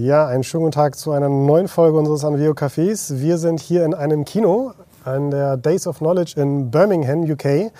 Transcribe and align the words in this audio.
Ja, 0.00 0.28
einen 0.28 0.44
schönen 0.44 0.62
guten 0.62 0.74
Tag 0.74 0.96
zu 0.96 1.10
einer 1.10 1.28
neuen 1.28 1.66
Folge 1.66 1.98
unseres 1.98 2.24
Anvio 2.24 2.52
Cafés. 2.52 3.18
Wir 3.18 3.36
sind 3.36 3.58
hier 3.58 3.84
in 3.84 3.94
einem 3.94 4.24
Kino 4.24 4.70
an 5.04 5.32
der 5.32 5.56
Days 5.56 5.88
of 5.88 5.98
Knowledge 5.98 6.40
in 6.40 6.70
Birmingham, 6.70 7.24
UK. 7.24 7.72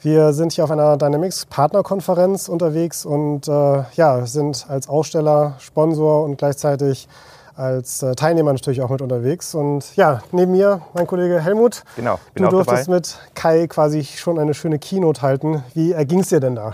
Wir 0.00 0.32
sind 0.32 0.52
hier 0.52 0.64
auf 0.64 0.70
einer 0.70 0.96
Dynamics 0.96 1.44
Partnerkonferenz 1.44 2.48
unterwegs 2.48 3.04
und 3.04 3.48
äh, 3.48 3.82
ja, 3.96 4.24
sind 4.24 4.64
als 4.70 4.88
Aussteller, 4.88 5.56
Sponsor 5.58 6.24
und 6.24 6.38
gleichzeitig 6.38 7.06
als 7.54 8.02
äh, 8.02 8.14
Teilnehmer 8.14 8.54
natürlich 8.54 8.80
auch 8.80 8.88
mit 8.88 9.02
unterwegs. 9.02 9.54
Und 9.54 9.94
ja, 9.94 10.22
neben 10.32 10.52
mir 10.52 10.80
mein 10.94 11.06
Kollege 11.06 11.38
Helmut. 11.38 11.82
Genau, 11.96 12.18
bin 12.32 12.44
du 12.44 12.50
durftest 12.50 12.88
dabei. 12.88 12.96
mit 12.96 13.18
Kai 13.34 13.66
quasi 13.66 14.04
schon 14.04 14.38
eine 14.38 14.54
schöne 14.54 14.78
Keynote 14.78 15.20
halten. 15.20 15.62
Wie 15.74 15.92
erging 15.92 16.20
es 16.20 16.30
dir 16.30 16.40
denn 16.40 16.54
da? 16.54 16.72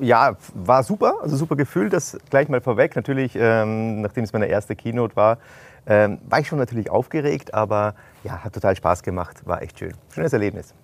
Ja, 0.00 0.36
war 0.54 0.82
super, 0.82 1.16
also 1.22 1.36
super 1.36 1.56
Gefühl, 1.56 1.90
das 1.90 2.16
gleich 2.30 2.48
mal 2.48 2.60
vorweg. 2.60 2.96
Natürlich, 2.96 3.32
ähm, 3.36 4.00
nachdem 4.00 4.24
es 4.24 4.32
meine 4.32 4.46
erste 4.46 4.74
Keynote 4.74 5.16
war, 5.16 5.38
ähm, 5.86 6.18
war 6.28 6.40
ich 6.40 6.48
schon 6.48 6.58
natürlich 6.58 6.90
aufgeregt, 6.90 7.54
aber 7.54 7.94
ja, 8.24 8.42
hat 8.42 8.52
total 8.52 8.74
Spaß 8.74 9.02
gemacht, 9.02 9.46
war 9.46 9.62
echt 9.62 9.78
schön. 9.78 9.94
Schönes 10.12 10.32
Erlebnis. 10.32 10.74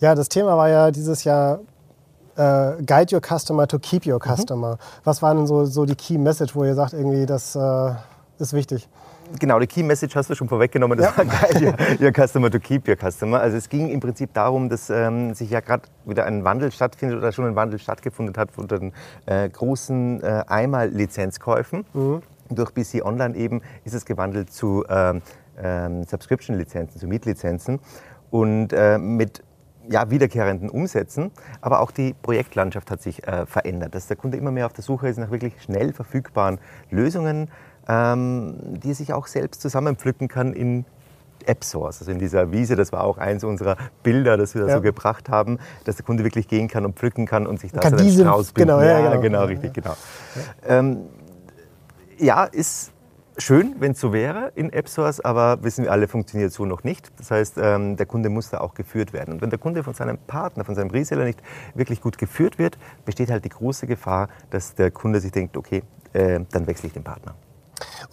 Ja, 0.00 0.14
das 0.14 0.28
Thema 0.28 0.56
war 0.56 0.68
ja 0.68 0.90
dieses 0.90 1.24
Jahr 1.24 1.60
äh, 2.36 2.82
Guide 2.82 3.14
Your 3.14 3.20
Customer 3.20 3.66
to 3.68 3.78
Keep 3.78 4.06
Your 4.06 4.18
mhm. 4.24 4.36
Customer. 4.36 4.72
Mhm. 4.72 4.78
Was 5.04 5.22
war 5.22 5.34
denn 5.34 5.46
so, 5.46 5.64
so 5.66 5.84
die 5.84 5.94
Key 5.94 6.18
Message, 6.18 6.54
wo 6.54 6.64
ihr 6.64 6.74
sagt, 6.74 6.92
irgendwie, 6.92 7.26
das 7.26 7.54
äh, 7.54 7.92
ist 8.38 8.52
wichtig? 8.52 8.88
Genau, 9.38 9.58
die 9.58 9.66
Key 9.66 9.82
Message 9.82 10.14
hast 10.14 10.30
du 10.30 10.34
schon 10.34 10.48
vorweggenommen. 10.48 10.98
Das 10.98 11.16
ja. 11.16 11.18
war 11.18 11.24
geil, 11.24 11.74
your, 12.00 12.06
your, 12.06 12.12
Customer 12.12 12.50
to 12.50 12.58
keep 12.58 12.88
your 12.88 12.96
Customer. 12.96 13.40
Also 13.40 13.56
es 13.56 13.68
ging 13.68 13.88
im 13.88 14.00
Prinzip 14.00 14.32
darum, 14.34 14.68
dass 14.68 14.90
ähm, 14.90 15.34
sich 15.34 15.50
ja 15.50 15.60
gerade 15.60 15.84
wieder 16.04 16.24
ein 16.26 16.44
Wandel 16.44 16.70
stattfindet 16.70 17.18
oder 17.18 17.32
schon 17.32 17.46
ein 17.46 17.56
Wandel 17.56 17.78
stattgefunden 17.78 18.36
hat 18.36 18.52
von 18.52 18.68
den 18.68 18.92
äh, 19.26 19.48
großen 19.48 20.22
äh, 20.22 20.44
Einmal-Lizenzkäufen. 20.46 21.84
Mhm. 21.92 22.22
Durch 22.50 22.72
BC 22.72 23.04
Online 23.04 23.34
eben 23.36 23.62
ist 23.84 23.94
es 23.94 24.04
gewandelt 24.04 24.52
zu 24.52 24.84
ähm, 24.88 25.22
ähm, 25.60 26.04
Subscription-Lizenzen, 26.04 27.00
zu 27.00 27.06
Mietlizenzen. 27.06 27.80
Und 28.30 28.72
äh, 28.72 28.98
mit 28.98 29.42
ja, 29.88 30.10
wiederkehrenden 30.10 30.70
Umsätzen, 30.70 31.30
aber 31.60 31.80
auch 31.80 31.90
die 31.90 32.14
Projektlandschaft 32.22 32.90
hat 32.90 33.02
sich 33.02 33.26
äh, 33.26 33.46
verändert, 33.46 33.94
dass 33.94 34.06
der 34.06 34.16
Kunde 34.16 34.38
immer 34.38 34.50
mehr 34.50 34.66
auf 34.66 34.72
der 34.72 34.84
Suche 34.84 35.08
ist 35.08 35.18
nach 35.18 35.30
wirklich 35.30 35.60
schnell 35.62 35.92
verfügbaren 35.92 36.58
Lösungen, 36.90 37.50
ähm, 37.88 38.54
die 38.82 38.94
sich 38.94 39.12
auch 39.12 39.26
selbst 39.26 39.60
zusammenpflücken 39.60 40.28
kann 40.28 40.52
in 40.52 40.84
App 41.46 41.64
Source, 41.64 42.00
also 42.00 42.10
in 42.10 42.18
dieser 42.18 42.52
Wiese, 42.52 42.74
das 42.76 42.92
war 42.92 43.04
auch 43.04 43.18
eins 43.18 43.44
unserer 43.44 43.76
Bilder, 44.02 44.36
das 44.36 44.54
wir 44.54 44.62
da 44.62 44.68
ja. 44.68 44.76
so 44.76 44.80
gebracht 44.80 45.28
haben, 45.28 45.58
dass 45.84 45.96
der 45.96 46.04
Kunde 46.04 46.24
wirklich 46.24 46.48
gehen 46.48 46.68
kann 46.68 46.84
und 46.84 46.96
pflücken 46.96 47.26
kann 47.26 47.46
und 47.46 47.60
sich 47.60 47.72
da 47.72 47.80
einen 47.80 48.10
Strauß 48.10 48.52
binden. 48.52 48.68
Genau, 48.68 48.80
ja, 48.80 49.00
ja, 49.00 49.10
genau, 49.10 49.20
genau, 49.20 49.44
richtig, 49.44 49.74
genau. 49.74 49.94
Ähm, 50.66 51.00
ja 52.18 52.44
ist 52.44 52.92
schön, 53.36 53.76
wenn 53.78 53.92
es 53.92 54.00
so 54.00 54.12
wäre 54.12 54.52
in 54.54 54.72
App 54.72 54.88
Source, 54.88 55.20
aber 55.20 55.62
wissen 55.62 55.84
wir 55.84 55.92
alle, 55.92 56.08
funktioniert 56.08 56.52
so 56.52 56.64
noch 56.64 56.84
nicht. 56.84 57.10
Das 57.18 57.30
heißt, 57.30 57.58
ähm, 57.58 57.96
der 57.96 58.06
Kunde 58.06 58.28
muss 58.28 58.50
da 58.50 58.60
auch 58.60 58.74
geführt 58.74 59.12
werden. 59.12 59.34
Und 59.34 59.42
wenn 59.42 59.50
der 59.50 59.58
Kunde 59.58 59.82
von 59.82 59.94
seinem 59.94 60.18
Partner, 60.18 60.64
von 60.64 60.74
seinem 60.74 60.90
Reseller 60.90 61.24
nicht 61.24 61.42
wirklich 61.74 62.00
gut 62.00 62.18
geführt 62.18 62.58
wird, 62.58 62.78
besteht 63.04 63.30
halt 63.30 63.44
die 63.44 63.50
große 63.50 63.86
Gefahr, 63.86 64.28
dass 64.50 64.74
der 64.74 64.90
Kunde 64.90 65.20
sich 65.20 65.32
denkt, 65.32 65.56
okay, 65.56 65.82
äh, 66.12 66.40
dann 66.52 66.66
wechsle 66.66 66.86
ich 66.86 66.92
den 66.92 67.04
Partner. 67.04 67.34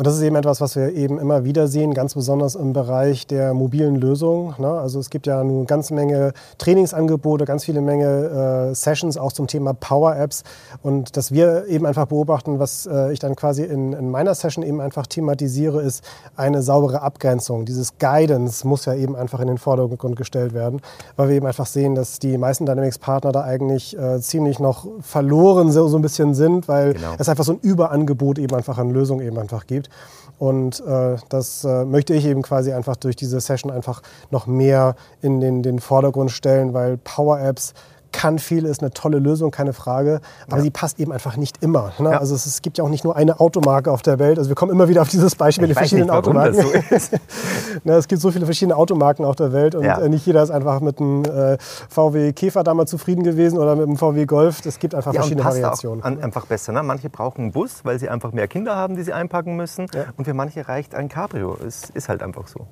Und 0.01 0.07
das 0.07 0.15
ist 0.15 0.23
eben 0.23 0.35
etwas, 0.35 0.61
was 0.61 0.75
wir 0.75 0.95
eben 0.95 1.19
immer 1.19 1.43
wieder 1.43 1.67
sehen, 1.67 1.93
ganz 1.93 2.15
besonders 2.15 2.55
im 2.55 2.73
Bereich 2.73 3.27
der 3.27 3.53
mobilen 3.53 3.93
Lösungen. 3.93 4.55
Ne? 4.57 4.67
Also 4.67 4.99
es 4.99 5.11
gibt 5.11 5.27
ja 5.27 5.39
eine 5.41 5.65
ganze 5.65 5.93
Menge 5.93 6.33
Trainingsangebote, 6.57 7.45
ganz 7.45 7.65
viele 7.65 7.81
Menge 7.81 8.71
äh, 8.71 8.73
Sessions 8.73 9.15
auch 9.17 9.31
zum 9.31 9.45
Thema 9.45 9.75
Power 9.75 10.15
Apps. 10.15 10.41
Und 10.81 11.17
dass 11.17 11.31
wir 11.31 11.67
eben 11.67 11.85
einfach 11.85 12.07
beobachten, 12.07 12.57
was 12.57 12.87
äh, 12.87 13.13
ich 13.13 13.19
dann 13.19 13.35
quasi 13.35 13.63
in, 13.63 13.93
in, 13.93 14.09
meiner 14.09 14.33
Session 14.33 14.63
eben 14.63 14.81
einfach 14.81 15.05
thematisiere, 15.05 15.83
ist 15.83 16.03
eine 16.35 16.63
saubere 16.63 17.03
Abgrenzung. 17.03 17.65
Dieses 17.65 17.99
Guidance 17.99 18.67
muss 18.67 18.85
ja 18.85 18.95
eben 18.95 19.15
einfach 19.15 19.39
in 19.39 19.49
den 19.49 19.59
Vordergrund 19.59 20.15
gestellt 20.15 20.55
werden, 20.55 20.81
weil 21.15 21.29
wir 21.29 21.35
eben 21.35 21.45
einfach 21.45 21.67
sehen, 21.67 21.93
dass 21.93 22.17
die 22.17 22.39
meisten 22.39 22.65
Dynamics-Partner 22.65 23.31
da 23.31 23.43
eigentlich 23.43 23.95
äh, 23.95 24.19
ziemlich 24.19 24.57
noch 24.57 24.87
verloren 25.01 25.71
so, 25.71 25.87
so 25.87 25.99
ein 25.99 26.01
bisschen 26.01 26.33
sind, 26.33 26.67
weil 26.67 26.93
genau. 26.93 27.13
es 27.19 27.29
einfach 27.29 27.43
so 27.43 27.51
ein 27.51 27.59
Überangebot 27.61 28.39
eben 28.39 28.55
einfach 28.55 28.79
an 28.79 28.89
Lösungen 28.89 29.23
eben 29.23 29.37
einfach 29.37 29.67
gibt. 29.67 29.90
Und 30.37 30.79
äh, 30.79 31.17
das 31.29 31.63
äh, 31.63 31.85
möchte 31.85 32.15
ich 32.15 32.25
eben 32.25 32.41
quasi 32.41 32.73
einfach 32.73 32.95
durch 32.95 33.15
diese 33.15 33.39
Session 33.39 33.71
einfach 33.71 34.01
noch 34.31 34.47
mehr 34.47 34.95
in 35.21 35.39
den, 35.39 35.61
den 35.61 35.79
Vordergrund 35.79 36.31
stellen, 36.31 36.73
weil 36.73 36.97
Power 36.97 37.39
Apps 37.39 37.73
kann 38.11 38.39
viel, 38.39 38.65
ist 38.65 38.81
eine 38.81 38.91
tolle 38.91 39.19
Lösung, 39.19 39.51
keine 39.51 39.73
Frage. 39.73 40.21
Aber 40.47 40.57
ja. 40.57 40.63
sie 40.63 40.69
passt 40.69 40.99
eben 40.99 41.11
einfach 41.11 41.37
nicht 41.37 41.63
immer. 41.63 41.93
Ne? 41.99 42.11
Ja. 42.11 42.19
Also 42.19 42.35
es, 42.35 42.45
es, 42.45 42.61
gibt 42.61 42.77
ja 42.77 42.83
auch 42.83 42.89
nicht 42.89 43.03
nur 43.03 43.15
eine 43.15 43.39
Automarke 43.39 43.91
auf 43.91 44.01
der 44.01 44.19
Welt. 44.19 44.37
Also 44.37 44.49
wir 44.49 44.55
kommen 44.55 44.71
immer 44.71 44.87
wieder 44.87 45.01
auf 45.01 45.09
dieses 45.09 45.35
Beispiel 45.35 45.67
mit 45.67 45.71
den 45.71 45.77
verschiedenen 45.77 46.07
nicht, 46.07 46.17
Automarken. 46.17 46.61
So 46.61 46.69
ne, 47.83 47.93
es 47.93 48.07
gibt 48.07 48.21
so 48.21 48.31
viele 48.31 48.45
verschiedene 48.45 48.75
Automarken 48.75 49.25
auf 49.25 49.35
der 49.35 49.53
Welt 49.53 49.75
und 49.75 49.83
ja. 49.83 49.99
Äh, 49.99 50.09
nicht 50.09 50.25
jeder 50.25 50.43
ist 50.43 50.51
einfach 50.51 50.81
mit 50.81 50.99
einem 50.99 51.23
äh, 51.25 51.57
VW 51.89 52.33
Käfer 52.33 52.63
damals 52.63 52.89
zufrieden 52.89 53.23
gewesen 53.23 53.57
oder 53.57 53.75
mit 53.75 53.87
einem 53.87 53.97
VW 53.97 54.25
Golf. 54.25 54.65
Es 54.65 54.79
gibt 54.79 54.95
einfach 54.95 55.13
verschiedene 55.13 55.43
Variationen. 55.43 56.03
An, 56.03 56.21
einfach 56.21 56.45
besser. 56.45 56.71
Ne? 56.71 56.83
Manche 56.83 57.09
brauchen 57.09 57.41
einen 57.41 57.51
Bus, 57.51 57.83
weil 57.83 57.99
sie 57.99 58.09
einfach 58.09 58.31
mehr 58.31 58.47
Kinder 58.47 58.75
haben, 58.75 58.95
die 58.95 59.03
sie 59.03 59.13
einpacken 59.13 59.55
müssen. 59.55 59.87
Und 60.17 60.25
für 60.25 60.33
manche 60.33 60.67
reicht 60.67 60.95
ein 60.95 61.09
Cabrio. 61.09 61.57
Es 61.65 61.89
ist 61.89 62.09
halt 62.09 62.23
einfach 62.23 62.47
so. 62.47 62.67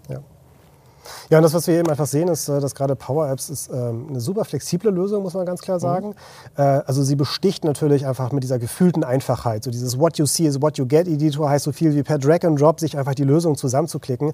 Ja, 1.30 1.38
und 1.38 1.44
das, 1.44 1.54
was 1.54 1.68
wir 1.68 1.78
eben 1.78 1.90
einfach 1.90 2.08
sehen, 2.08 2.28
ist, 2.28 2.50
äh, 2.50 2.60
dass 2.60 2.76
gerade 2.76 2.96
Power 2.96 3.30
Apps 3.30 3.50
ist 3.50 3.70
ähm, 3.72 4.08
eine 4.10 4.20
super 4.20 4.46
flexible 4.46 4.92
Lösung, 4.92 5.24
muss 5.24 5.34
man 5.34 5.46
ganz 5.46 5.62
klar 5.62 5.78
mhm. 5.78 5.82
sagen. 5.82 6.08
Mhm. 6.08 6.14
Also 6.86 7.04
sie 7.04 7.16
besticht 7.16 7.64
natürlich 7.64 8.06
einfach 8.06 8.32
mit 8.32 8.44
dieser 8.44 8.60
gefühlten 8.60 9.04
Einfachheit. 9.04 9.64
So 9.64 9.72
dieses 9.72 10.00
What 10.00 10.18
you 10.18 10.26
see 10.26 10.46
is 10.46 10.62
what 10.62 10.78
you 10.78 10.86
get 10.86 11.08
Editor 11.08 11.50
heißt 11.50 11.66
so 11.66 11.72
viel 11.72 11.96
wie 11.96 12.04
per 12.04 12.18
Drag 12.18 12.44
and 12.44 12.60
Drop 12.60 12.80
sich 12.80 12.98
einfach 12.98 13.16
die 13.16 13.24
Lösung 13.24 13.56
zusammenzuklicken. 13.56 14.34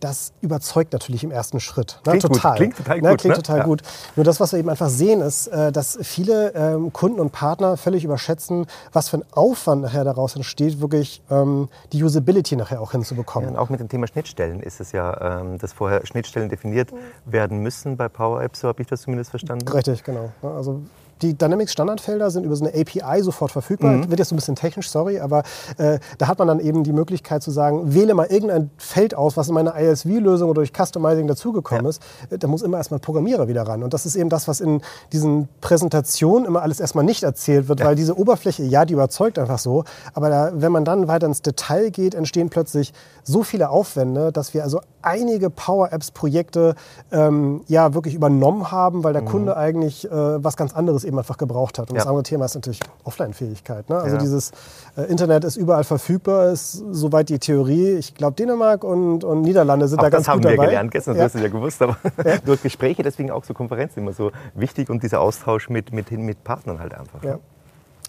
Das 0.00 0.32
überzeugt 0.40 0.92
natürlich 0.92 1.24
im 1.24 1.30
ersten 1.30 1.60
Schritt. 1.60 2.00
Ne? 2.04 2.12
Klingt 2.12 2.22
total. 2.22 2.50
Gut. 2.52 2.56
Klingt 2.56 2.76
total 2.76 3.00
ne? 3.00 3.10
gut. 3.10 3.20
Klingt 3.20 3.36
ne? 3.36 3.42
total 3.42 3.58
ja. 3.58 3.64
gut. 3.64 3.82
Nur 4.14 4.24
das, 4.24 4.40
was 4.40 4.52
wir 4.52 4.58
eben 4.58 4.70
einfach 4.70 4.88
sehen, 4.88 5.20
ist, 5.20 5.48
äh, 5.48 5.72
dass 5.72 5.98
viele 6.02 6.54
ähm, 6.54 6.92
Kunden 6.92 7.20
und 7.20 7.32
Partner 7.32 7.76
völlig 7.76 8.04
überschätzen, 8.04 8.66
was 8.92 9.08
für 9.08 9.18
ein 9.18 9.24
Aufwand 9.32 9.82
nachher 9.82 10.04
daraus 10.04 10.36
entsteht, 10.36 10.80
wirklich 10.80 11.22
ähm, 11.30 11.68
die 11.92 12.02
Usability 12.02 12.56
nachher 12.56 12.80
auch 12.80 12.92
hinzubekommen. 12.92 13.48
Ja, 13.48 13.54
und 13.54 13.60
auch 13.60 13.70
mit 13.70 13.80
dem 13.80 13.88
Thema 13.88 14.06
Schnittstellen 14.06 14.60
ist 14.60 14.80
es 14.80 14.92
ja, 14.92 15.42
dass 15.58 15.72
vorher 15.72 16.06
Schnittstellen 16.16 16.48
definiert 16.48 16.90
werden 17.26 17.58
müssen 17.58 17.98
bei 17.98 18.08
Power 18.08 18.42
Apps, 18.42 18.60
so 18.60 18.68
habe 18.68 18.80
ich 18.80 18.88
das 18.88 19.02
zumindest 19.02 19.30
verstanden. 19.30 19.68
Richtig, 19.68 20.02
genau. 20.02 20.32
Also 20.42 20.80
die 21.22 21.34
Dynamics 21.34 21.72
Standardfelder 21.72 22.30
sind 22.30 22.44
über 22.44 22.56
so 22.56 22.64
eine 22.64 22.78
API 22.78 23.22
sofort 23.22 23.52
verfügbar. 23.52 23.92
Mhm. 23.92 24.10
Wird 24.10 24.18
jetzt 24.18 24.28
so 24.28 24.34
ein 24.34 24.36
bisschen 24.36 24.56
technisch, 24.56 24.90
sorry, 24.90 25.20
aber 25.20 25.42
äh, 25.78 25.98
da 26.18 26.28
hat 26.28 26.38
man 26.38 26.48
dann 26.48 26.60
eben 26.60 26.84
die 26.84 26.92
Möglichkeit 26.92 27.42
zu 27.42 27.50
sagen, 27.50 27.94
wähle 27.94 28.14
mal 28.14 28.26
irgendein 28.26 28.70
Feld 28.76 29.14
aus, 29.14 29.36
was 29.36 29.48
in 29.48 29.54
meiner 29.54 29.78
ISV-Lösung 29.78 30.50
oder 30.50 30.60
durch 30.60 30.72
Customizing 30.72 31.26
dazugekommen 31.26 31.84
ja. 31.84 31.90
ist. 31.90 32.02
Äh, 32.30 32.38
da 32.38 32.48
muss 32.48 32.62
immer 32.62 32.76
erstmal 32.76 32.98
ein 32.98 33.02
Programmierer 33.02 33.48
wieder 33.48 33.62
ran. 33.62 33.82
Und 33.82 33.94
das 33.94 34.06
ist 34.06 34.16
eben 34.16 34.28
das, 34.28 34.48
was 34.48 34.60
in 34.60 34.82
diesen 35.12 35.48
Präsentationen 35.60 36.46
immer 36.46 36.62
alles 36.62 36.80
erstmal 36.80 37.04
nicht 37.04 37.22
erzählt 37.22 37.68
wird, 37.68 37.80
ja. 37.80 37.86
weil 37.86 37.94
diese 37.94 38.16
Oberfläche, 38.16 38.64
ja, 38.64 38.84
die 38.84 38.94
überzeugt 38.94 39.38
einfach 39.38 39.58
so. 39.58 39.84
Aber 40.14 40.28
da, 40.28 40.52
wenn 40.54 40.72
man 40.72 40.84
dann 40.84 41.08
weiter 41.08 41.26
ins 41.26 41.42
Detail 41.42 41.90
geht, 41.90 42.14
entstehen 42.14 42.50
plötzlich 42.50 42.92
so 43.22 43.42
viele 43.42 43.70
Aufwände, 43.70 44.32
dass 44.32 44.54
wir 44.54 44.62
also 44.62 44.80
einige 45.02 45.50
Power-Apps-Projekte 45.50 46.74
ähm, 47.12 47.62
ja 47.68 47.94
wirklich 47.94 48.14
übernommen 48.14 48.70
haben, 48.70 49.04
weil 49.04 49.12
der 49.12 49.22
mhm. 49.22 49.26
Kunde 49.26 49.56
eigentlich 49.56 50.04
äh, 50.04 50.10
was 50.44 50.56
ganz 50.56 50.74
anderes 50.74 51.04
eben 51.06 51.18
einfach 51.18 51.38
gebraucht 51.38 51.78
hat. 51.78 51.90
Und 51.90 51.96
ja. 51.96 52.00
das 52.00 52.06
andere 52.06 52.22
Thema 52.22 52.44
ist 52.44 52.54
natürlich 52.54 52.80
Offline-Fähigkeit. 53.04 53.88
Ne? 53.88 53.96
Also 53.96 54.16
ja. 54.16 54.20
dieses 54.20 54.52
äh, 54.96 55.02
Internet 55.02 55.44
ist 55.44 55.56
überall 55.56 55.84
verfügbar, 55.84 56.50
ist 56.50 56.84
soweit 56.90 57.28
die 57.28 57.38
Theorie. 57.38 57.92
Ich 57.92 58.14
glaube, 58.14 58.34
Dänemark 58.36 58.84
und, 58.84 59.24
und 59.24 59.42
Niederlande 59.42 59.88
sind 59.88 59.98
auch 59.98 60.04
da 60.04 60.10
ganz 60.10 60.26
gut 60.26 60.36
dabei. 60.36 60.40
Das 60.42 60.50
haben 60.50 60.60
wir 60.60 60.66
gelernt 60.66 60.90
gestern, 60.90 61.14
das 61.14 61.18
ja. 61.18 61.24
hast 61.24 61.34
du 61.34 61.38
ja 61.38 61.48
gewusst. 61.48 61.82
Aber 61.82 61.96
durch 62.44 62.62
Gespräche, 62.62 63.02
deswegen 63.02 63.30
auch 63.30 63.44
so 63.44 63.54
Konferenzen 63.54 64.00
immer 64.00 64.12
so 64.12 64.32
wichtig 64.54 64.90
und 64.90 65.02
dieser 65.02 65.20
Austausch 65.20 65.68
mit, 65.68 65.92
mit, 65.92 66.10
mit 66.10 66.44
Partnern 66.44 66.80
halt 66.80 66.94
einfach. 66.94 67.22
Ja. 67.22 67.38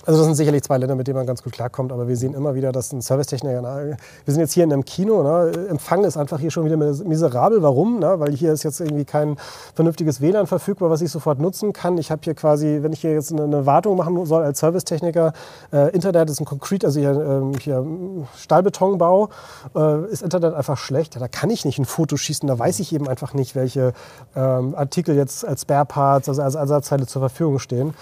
Also 0.06 0.20
das 0.20 0.26
sind 0.28 0.36
sicherlich 0.36 0.64
zwei 0.64 0.78
Länder, 0.78 0.96
mit 0.96 1.08
denen 1.08 1.18
man 1.18 1.28
ganz 1.28 1.44
gut 1.44 1.52
klarkommt, 1.52 1.92
aber 1.92 2.08
wir 2.08 2.16
sehen 2.16 2.34
immer 2.34 2.56
wieder, 2.56 2.72
dass 2.72 2.94
ein 2.94 3.02
Servicetechniker, 3.02 3.62
na, 3.62 3.78
wir 3.84 3.98
sind 4.34 4.40
jetzt 4.40 4.54
hier 4.54 4.64
in 4.64 4.72
einem 4.72 4.86
Kino, 4.86 5.22
na, 5.22 5.48
Empfang 5.70 6.06
ist 6.06 6.16
einfach 6.16 6.40
hier 6.40 6.50
schon 6.50 6.64
wieder 6.64 6.78
miserabel. 6.78 7.62
Warum? 7.62 8.00
Na, 8.00 8.18
weil 8.20 8.32
hier 8.32 8.54
ist 8.54 8.64
jetzt 8.64 8.80
irgendwie 8.80 9.04
kein 9.04 9.36
vernünftiges 9.76 10.22
WLAN 10.22 10.48
verfügbar, 10.48 10.90
was 10.90 11.02
ich 11.02 11.12
sofort 11.12 11.40
nutzen 11.40 11.74
kann. 11.74 11.98
Ich 11.98 12.10
habe 12.10 12.22
hier 12.24 12.36
quasi, 12.36 12.80
wenn 12.82 12.94
ich 12.94 13.02
hier 13.02 13.12
jetzt 13.12 13.34
eine 13.34 13.66
Wartung 13.66 13.98
machen 13.98 14.26
soll 14.26 14.44
als 14.44 14.60
Servicetechniker, 14.60 15.34
äh, 15.74 15.94
Internet 15.94 16.30
ist 16.30 16.40
ein 16.40 16.46
Konkret, 16.46 16.86
also 16.86 17.02
hier, 17.02 17.12
äh, 17.12 17.60
hier 17.60 17.86
Stahlbetonbau, 18.38 19.30
äh, 19.76 20.06
ist 20.06 20.24
Internet 20.24 20.54
einfach 20.54 20.78
schlecht. 20.78 21.16
Ja, 21.16 21.20
da 21.20 21.28
kann 21.28 21.50
ich 21.50 21.66
nicht 21.66 21.80
ein 21.80 21.86
Foto 21.86 22.16
schießen, 22.16 22.48
da 22.48 22.58
weiß 22.58 22.80
ich 22.80 22.94
eben 22.94 23.10
einfach 23.10 23.34
nicht, 23.34 23.56
welche 23.56 23.92
ähm, 24.36 24.74
Artikel 24.76 25.16
jetzt 25.16 25.46
als 25.46 25.64
Spare 25.64 25.86
Parts, 25.86 26.30
also 26.30 26.42
als 26.42 26.56
Ersatzteile 26.56 27.08
zur 27.08 27.22
Verfügung 27.22 27.60
stehen. 27.60 27.94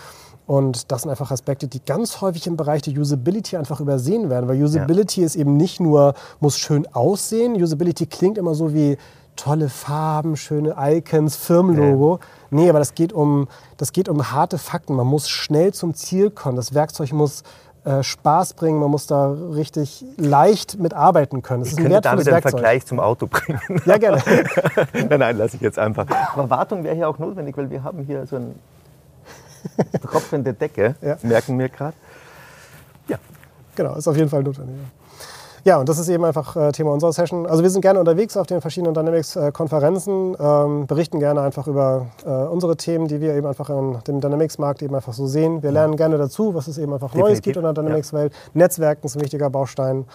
Und 0.47 0.92
das 0.92 1.01
sind 1.01 1.12
einfach 1.12 1.31
Aspekte, 1.31 1.68
die 1.68 1.83
ganz 1.83 2.21
häufig 2.21 2.45
im 2.45 2.56
Bereich 2.56 2.83
der 2.83 2.94
Usability 2.94 3.57
einfach 3.57 3.80
übersehen 3.80 4.30
werden. 4.30 4.47
Weil 4.47 4.62
Usability 4.62 5.21
ja. 5.21 5.25
ist 5.25 5.36
eben 5.36 5.57
nicht 5.57 5.80
nur, 5.80 6.13
muss 6.39 6.57
schön 6.57 6.88
aussehen. 6.94 7.56
Usability 7.56 8.06
klingt 8.06 8.38
immer 8.38 8.53
so 8.53 8.74
wie 8.74 8.97
tolle 9.36 9.69
Farben, 9.69 10.38
schöne 10.38 10.75
Icons, 10.77 11.36
Firmenlogo. 11.36 12.19
Ja. 12.21 12.27
Nee, 12.51 12.69
aber 12.69 12.80
das 12.80 12.94
geht, 12.94 13.12
um, 13.12 13.47
das 13.77 13.92
geht 13.92 14.07
um 14.07 14.31
harte 14.31 14.57
Fakten. 14.57 14.95
Man 14.95 15.07
muss 15.07 15.30
schnell 15.30 15.74
zum 15.74 15.94
Ziel 15.95 16.30
kommen. 16.30 16.56
Das 16.56 16.74
Werkzeug 16.74 17.12
muss 17.12 17.44
äh, 17.86 18.01
Spaß 18.01 18.53
bringen, 18.53 18.80
man 18.80 18.89
muss 18.89 19.06
da 19.06 19.31
richtig 19.31 20.03
leicht 20.18 20.80
mitarbeiten 20.80 21.44
können. 21.44 21.62
Das 21.62 21.68
ich 21.68 21.74
ist 21.74 21.80
ein 21.80 21.92
könnte 21.92 22.01
damit 22.01 22.27
einen 22.27 22.42
Vergleich 22.42 22.86
zum 22.86 23.00
Auto 23.00 23.27
bringen. 23.27 23.59
Ja, 23.86 23.97
gerne. 23.97 24.24
nein, 24.94 25.19
nein, 25.19 25.38
lasse 25.38 25.57
ich 25.57 25.62
jetzt 25.62 25.77
einfach. 25.77 26.07
Aber 26.33 26.50
Wartung 26.50 26.83
wäre 26.83 26.95
hier 26.95 27.07
auch 27.07 27.19
notwendig, 27.19 27.56
weil 27.57 27.69
wir 27.69 27.83
haben 27.83 28.03
hier 28.03 28.25
so 28.25 28.38
eine 29.77 30.01
tropfende 30.01 30.53
Decke, 30.53 30.95
ja. 31.01 31.17
merken 31.23 31.57
wir 31.59 31.69
gerade. 31.69 31.95
Ja. 33.07 33.17
Genau, 33.75 33.95
ist 33.95 34.07
auf 34.07 34.17
jeden 34.17 34.29
Fall 34.29 34.44
notwendig. 34.44 34.75
Ja. 35.65 35.77
Und 35.79 35.89
das 35.89 35.97
ist 35.97 36.09
eben 36.09 36.23
einfach 36.23 36.56
äh, 36.56 36.71
Thema 36.71 36.91
unserer 36.91 37.12
Session. 37.12 37.47
Also 37.47 37.63
wir 37.63 37.71
sind 37.71 37.81
gerne 37.81 38.00
unterwegs 38.00 38.38
auf 38.38 38.45
den 38.45 38.62
verschiedenen 38.62 38.94
Dynamics-Konferenzen, 38.94 40.38
ähm, 40.39 40.85
berichten 40.85 41.19
gerne 41.19 41.41
einfach 41.41 41.67
über 41.67 42.06
äh, 42.23 42.29
unsere 42.29 42.77
Themen, 42.77 43.07
die 43.07 43.19
wir 43.19 43.33
eben 43.33 43.47
einfach 43.47 43.69
in 43.71 43.97
dem 44.07 44.21
Dynamics-Markt 44.21 44.83
eben 44.83 44.94
einfach 44.94 45.13
so 45.13 45.25
sehen. 45.25 45.63
Wir 45.63 45.71
lernen 45.71 45.97
gerne 45.97 46.19
dazu, 46.19 46.53
was 46.53 46.68
es 46.68 46.77
eben 46.77 46.94
einfach 46.94 47.07
Definitiv. 47.07 47.29
Neues 47.29 47.41
gibt 47.41 47.57
in 47.57 47.63
der 47.63 47.73
Dynamics-Welt. 47.73 48.31
Ja. 48.31 48.39
Netzwerken 48.53 49.07
ist 49.07 49.15
ein 49.15 49.21
wichtiger 49.21 49.50
Baustein. 49.50 50.06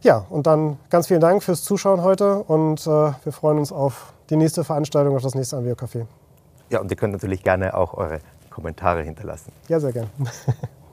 Ja, 0.00 0.24
und 0.30 0.46
dann 0.46 0.78
ganz 0.90 1.06
vielen 1.06 1.20
Dank 1.20 1.42
fürs 1.42 1.64
Zuschauen 1.64 2.02
heute 2.02 2.36
und 2.42 2.86
äh, 2.86 2.90
wir 2.90 3.32
freuen 3.32 3.58
uns 3.58 3.72
auf 3.72 4.12
die 4.30 4.36
nächste 4.36 4.64
Veranstaltung, 4.64 5.16
auf 5.16 5.22
das 5.22 5.34
nächste 5.34 5.56
Anvio 5.58 5.74
Café. 5.74 6.06
Ja, 6.70 6.80
und 6.80 6.90
ihr 6.90 6.96
könnt 6.96 7.12
natürlich 7.12 7.42
gerne 7.42 7.74
auch 7.74 7.94
eure 7.94 8.20
Kommentare 8.54 9.02
hinterlassen. 9.02 9.52
Ja, 9.68 9.80
sehr 9.80 9.92
gerne. 9.92 10.08